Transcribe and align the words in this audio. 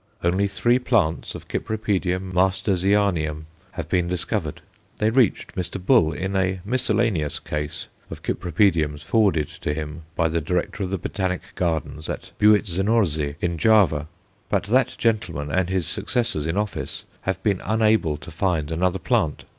Only 0.23 0.47
three 0.47 0.79
plants 0.79 1.35
of 1.35 1.47
Cyp. 1.47 1.69
Marstersianium 2.33 3.45
have 3.73 3.87
been 3.87 4.07
discovered. 4.07 4.61
They 4.97 5.11
reached 5.11 5.53
Mr. 5.53 5.79
Bull 5.79 6.11
in 6.11 6.35
a 6.35 6.59
miscellaneous 6.65 7.37
case 7.37 7.85
of 8.09 8.23
Cypripediums 8.23 9.03
forwarded 9.03 9.47
to 9.47 9.75
him 9.75 10.01
by 10.15 10.27
the 10.27 10.41
Director 10.41 10.81
of 10.81 10.89
the 10.89 10.97
Botanic 10.97 11.41
Gardens 11.53 12.09
at 12.09 12.31
Buitzenzorze, 12.39 13.35
in 13.41 13.59
Java; 13.59 14.07
but 14.49 14.63
that 14.63 14.95
gentleman 14.97 15.51
and 15.51 15.69
his 15.69 15.85
successors 15.85 16.47
in 16.47 16.57
office 16.57 17.05
have 17.21 17.43
been 17.43 17.61
unable 17.63 18.17
to 18.17 18.31
find 18.31 18.71
another 18.71 18.97
plant. 18.97 19.45